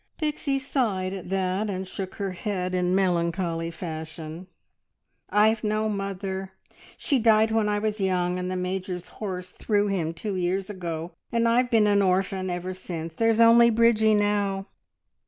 Pixie 0.17 0.57
sighed 0.57 1.13
at 1.13 1.29
that, 1.29 1.69
and 1.69 1.87
shook 1.87 2.15
her 2.15 2.31
head 2.31 2.73
in 2.73 2.95
melancholy 2.95 3.69
fashion. 3.69 4.47
"I've 5.29 5.63
no 5.63 5.87
mother. 5.89 6.53
She 6.97 7.19
died 7.19 7.51
when 7.51 7.69
I 7.69 7.77
was 7.77 8.01
young, 8.01 8.39
and 8.39 8.49
the 8.49 8.55
Major's 8.55 9.09
horse 9.09 9.51
threw 9.51 9.85
him 9.89 10.11
two 10.15 10.33
years 10.35 10.71
ago, 10.71 11.11
and 11.31 11.47
I've 11.47 11.69
been 11.69 11.85
an 11.85 12.01
orphan 12.01 12.49
ever 12.49 12.73
since. 12.73 13.13
There's 13.13 13.39
only 13.39 13.69
Bridgie 13.69 14.15
now!" 14.15 14.65